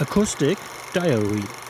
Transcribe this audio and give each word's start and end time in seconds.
Acoustic 0.00 0.58
Diary 0.92 1.67